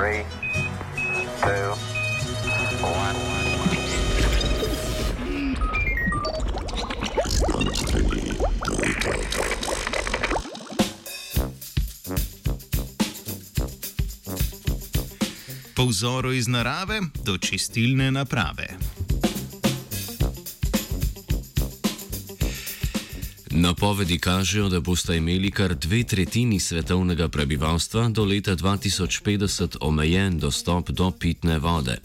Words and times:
Three, 0.00 0.24
two, 1.42 1.76
one. 2.80 3.16
Po 15.74 15.84
vzoru 15.84 16.32
iz 16.32 16.48
narave 16.48 17.00
do 17.24 17.38
čistilne 17.38 18.10
naprave. 18.10 18.68
Napovedi 23.60 24.18
kažejo, 24.18 24.68
da 24.68 24.80
boste 24.80 25.16
imeli 25.16 25.50
kar 25.50 25.74
dve 25.74 26.04
tretjini 26.04 26.60
svetovnega 26.60 27.28
prebivalstva 27.28 28.08
do 28.08 28.24
leta 28.24 28.56
2050 28.56 29.76
omejen 29.80 30.38
dostop 30.38 30.90
do 30.90 31.10
pitne 31.10 31.58
vode. 31.58 31.98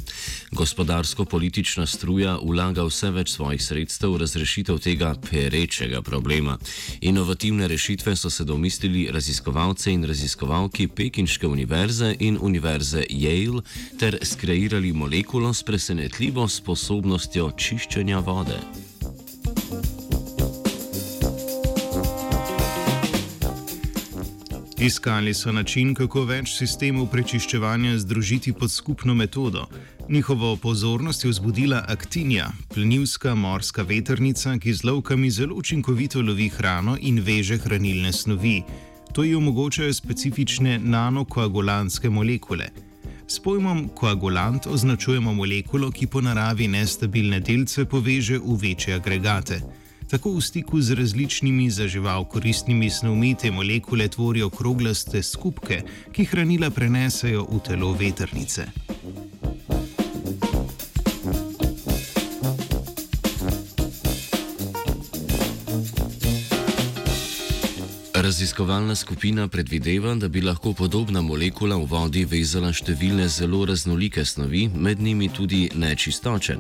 Gospodarsko-politična 0.52 1.86
struja 1.88 2.38
vlaga 2.44 2.84
vse 2.84 3.12
več 3.16 3.32
svojih 3.32 3.63
sredstev 3.63 4.13
v 4.13 4.20
razrešitev 4.26 4.80
tega 4.84 5.13
perečega 5.30 6.02
problema. 6.02 6.58
Inovativne 7.02 7.68
rešitve 7.68 8.16
so 8.16 8.30
se 8.30 8.44
domislili 8.44 9.08
raziskovalce 9.12 9.94
in 9.94 10.04
raziskovalki 10.04 10.88
Pekinške 10.88 11.48
univerze 11.48 12.16
in 12.20 12.38
univerze 12.41 13.05
Yale 13.10 13.63
ter 13.99 14.20
skreirali 14.22 14.91
molekulo 14.94 15.54
s 15.54 15.63
presenetljivo 15.63 16.48
sposobnostjo 16.48 17.52
čiščenja 17.58 18.20
vode. 18.20 18.60
Iskali 24.80 25.34
so 25.34 25.52
način, 25.52 25.94
kako 25.96 26.26
več 26.28 26.58
sistemov 26.58 27.06
prečiščevanja 27.12 27.94
združiti 27.98 28.52
pod 28.54 28.72
skupno 28.72 29.14
metodo. 29.16 29.68
Njihovo 30.10 30.56
pozornost 30.56 31.24
je 31.24 31.30
vzbudila 31.30 31.86
Actinia, 31.88 32.49
plenilska 32.74 33.36
morska 33.36 33.84
veternica, 33.84 34.58
ki 34.58 34.74
z 34.74 34.84
lovkami 34.84 35.32
zelo 35.32 35.55
učinkovito 35.55 36.22
lovi 36.22 36.49
hrano 36.49 36.98
in 36.99 37.22
veže 37.24 37.58
hranilne 37.58 38.12
snovi. 38.14 38.64
To 39.14 39.24
ji 39.24 39.36
omogočajo 39.36 39.94
specifične 39.94 40.80
nanokoagulantske 40.80 42.10
molekule. 42.10 42.68
S 43.27 43.40
pojmom 43.40 43.88
koagulant 43.96 44.68
označujemo 44.68 45.34
molekulo, 45.34 45.92
ki 45.92 46.08
po 46.08 46.21
naravi 46.21 46.68
nestabilne 46.68 47.40
delce 47.40 47.86
poveže 47.86 48.40
v 48.44 48.60
večje 48.62 48.99
agregate. 48.99 49.62
Tako 50.10 50.38
v 50.38 50.42
stiku 50.42 50.82
z 50.82 50.94
različnimi 50.94 51.70
za 51.70 51.88
žival 51.88 52.26
koristnimi 52.26 52.90
snovmi 52.90 53.36
te 53.36 53.52
molekule 53.52 54.08
tvorijo 54.08 54.50
kroglaste 54.50 55.24
skupke, 55.24 55.82
ki 56.12 56.26
hranila 56.26 56.70
prenesejo 56.70 57.48
v 57.50 57.60
telo 57.66 57.94
veternice. 57.94 58.85
Raziskovalna 68.25 68.95
skupina 68.95 69.47
predvideva, 69.47 70.16
da 70.16 70.28
bi 70.28 70.41
lahko 70.41 70.73
podobna 70.73 71.22
molekula 71.22 71.75
v 71.78 71.85
vodi 71.85 72.23
vezala 72.25 72.72
številne 72.73 73.28
zelo 73.29 73.59
raznolike 73.69 74.23
snovi, 74.25 74.63
med 74.73 74.97
njimi 74.97 75.28
tudi 75.29 75.59
nečistoče. 75.75 76.56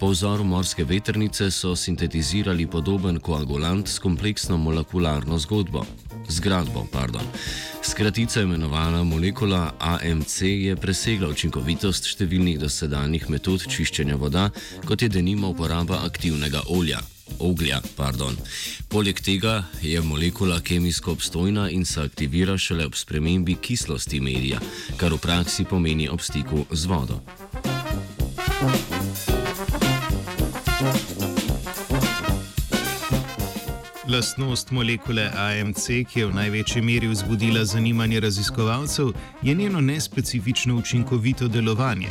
Po 0.00 0.08
vzoru 0.14 0.46
morske 0.48 0.88
veternice 0.88 1.50
so 1.52 1.74
sintetizirali 1.76 2.64
podoben 2.64 3.20
koagulant 3.20 3.92
s 3.92 4.00
kompleksno 4.00 4.56
molekularno 4.56 5.36
zgodbo. 5.44 5.84
Zgradbo, 6.32 6.86
pardon. 6.92 7.26
Skratica 7.82 8.40
imenovana 8.40 9.04
molekula 9.04 9.74
AMC 9.78 10.36
je 10.42 10.76
presegla 10.76 11.28
učinkovitost 11.28 12.08
številnih 12.14 12.60
dosedanjih 12.62 13.28
metod 13.28 13.64
čiščenja 13.68 14.16
voda, 14.16 14.48
kot 14.88 15.02
je 15.02 15.10
denimo 15.12 15.52
uporaba 15.52 16.00
aktivnega 16.06 16.64
olja 16.72 17.02
oglja. 17.38 17.80
Pardon. 17.96 18.36
Poleg 18.88 19.20
tega 19.20 19.64
je 19.82 20.00
molekula 20.00 20.60
kemijsko 20.60 21.12
obstojna 21.12 21.68
in 21.70 21.84
se 21.84 22.00
aktivira 22.00 22.58
šele 22.58 22.86
ob 22.86 22.94
spremembi 22.94 23.56
kislosti 23.60 24.20
medija, 24.20 24.60
kar 24.96 25.12
v 25.12 25.18
praksi 25.18 25.64
pomeni 25.64 26.08
ob 26.08 26.20
stiku 26.20 26.66
z 26.70 26.86
vodo. 26.86 27.20
Lastnost 34.12 34.70
molekule 34.70 35.30
AMC, 35.36 35.86
ki 36.04 36.20
je 36.20 36.26
v 36.28 36.34
največji 36.36 36.82
meri 36.84 37.08
vzbudila 37.08 37.62
zanimanje 37.64 38.20
raziskovalcev, 38.20 39.12
je 39.42 39.54
njeno 39.54 39.80
nespecifično 39.80 40.76
učinkovito 40.76 41.48
delovanje. 41.48 42.10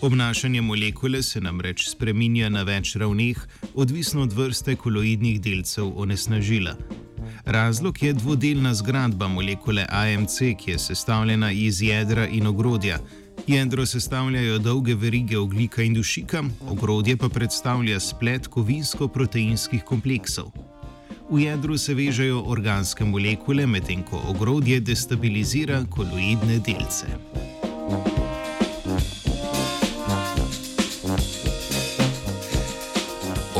Obnašanje 0.00 0.60
molekule 0.60 1.22
se 1.22 1.40
namreč 1.40 1.88
spreminja 1.88 2.48
na 2.48 2.62
več 2.62 2.94
ravneh, 2.96 3.42
odvisno 3.74 4.22
od 4.22 4.32
vrste 4.32 4.76
koloidnih 4.76 5.40
delcev 5.40 5.90
onesnažila. 5.96 6.76
Razlog 7.44 8.02
je 8.02 8.12
dvodelna 8.12 8.74
zgradba 8.74 9.28
molekule 9.28 9.86
AMC, 9.90 10.38
ki 10.58 10.70
je 10.70 10.78
sestavljena 10.78 11.50
iz 11.52 11.82
jedra 11.82 12.28
in 12.28 12.46
ogrodja. 12.46 12.98
Jedro 13.46 13.86
sestavljajo 13.86 14.58
dolge 14.58 14.94
verige 14.94 15.38
oglika 15.38 15.82
in 15.82 15.94
dušika, 15.94 16.44
ogrodje 16.68 17.16
pa 17.16 17.28
predstavlja 17.28 18.00
splet 18.00 18.46
kovinsko-proteinskih 18.46 19.82
kompleksov. 19.84 20.69
V 21.30 21.38
jedru 21.38 21.78
se 21.78 21.94
vežejo 21.94 22.40
organske 22.50 23.04
molekule, 23.06 23.66
medtem 23.66 24.02
ko 24.02 24.18
ogrodje 24.32 24.80
destabilizira 24.82 25.84
koloidne 25.94 26.58
delce. 26.66 27.06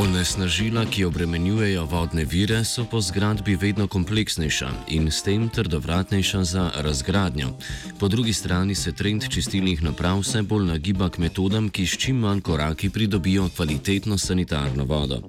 Onesnažila, 0.01 0.85
ki 0.85 1.03
obremenjujejo 1.05 1.83
vodne 1.85 2.23
vire, 2.25 2.63
so 2.65 2.85
po 2.89 3.01
zgradbi 3.01 3.53
vedno 3.55 3.85
kompleksnejša 3.87 4.69
in 4.87 5.11
s 5.11 5.21
tem 5.21 5.49
trdovratnejša 5.49 6.43
za 6.43 6.71
razgradnjo. 6.75 7.51
Po 7.99 8.07
drugi 8.07 8.33
strani 8.33 8.75
se 8.75 8.91
trend 8.91 9.29
čistilnih 9.29 9.83
naprav 9.83 10.19
vse 10.19 10.41
bolj 10.41 10.65
nagiba 10.65 11.09
k 11.09 11.17
metodam, 11.17 11.69
ki 11.69 11.85
s 11.87 11.97
čim 11.97 12.17
manj 12.17 12.41
koraki 12.41 12.89
pridobijo 12.89 13.49
kvalitetno 13.55 14.17
sanitarno 14.17 14.85
vodo. 14.85 15.21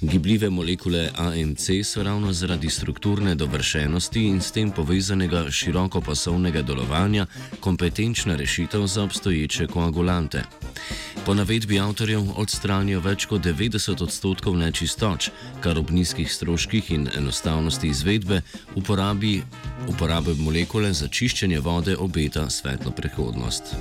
Gibljive 0.00 0.50
molekule 0.50 1.10
AMC 1.16 1.68
so 1.84 2.02
ravno 2.02 2.32
zaradi 2.32 2.70
strukturne 2.70 3.34
dovršenosti 3.34 4.24
in 4.24 4.40
s 4.40 4.52
tem 4.52 4.70
povezanega 4.70 5.50
širokopasovnega 5.50 6.62
delovanja 6.62 7.26
kompetenčna 7.60 8.36
rešitev 8.36 8.86
za 8.86 9.02
obstoječe 9.02 9.66
koagulante. 9.66 10.42
Po 11.24 11.34
navedbi 11.34 11.78
avtorjev 11.80 12.26
odstranijo 12.36 13.00
več 13.00 13.24
kot 13.24 13.40
90 13.46 14.02
odstotkov 14.04 14.58
nečistoč, 14.60 15.30
kar 15.64 15.78
ob 15.80 15.88
nizkih 15.88 16.28
stroških 16.28 16.90
in 16.92 17.06
enostavnosti 17.16 17.88
izvedbe 17.88 18.42
uporabi, 18.76 19.38
uporabe 19.88 20.34
molekule 20.36 20.92
za 20.92 21.08
čiščenje 21.08 21.62
vode 21.64 21.96
obeta 21.96 22.44
svetlo 22.50 22.92
prihodnost. 22.92 23.72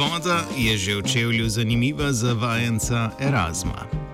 Voda 0.00 0.40
je 0.56 0.78
že 0.78 0.96
v 0.96 1.02
čevlju 1.04 1.52
zanimiva 1.60 2.12
za 2.12 2.32
vajenca 2.32 3.10
Erasma. 3.20 4.05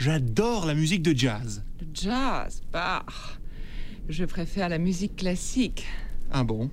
J'adore 0.00 0.64
la 0.64 0.72
musique 0.72 1.02
de 1.02 1.14
jazz. 1.14 1.62
Le 1.78 1.86
jazz, 1.92 2.62
bah. 2.72 3.04
Je 4.08 4.24
préfère 4.24 4.70
la 4.70 4.78
musique 4.78 5.16
classique. 5.16 5.86
Ah 6.32 6.42
bon? 6.42 6.70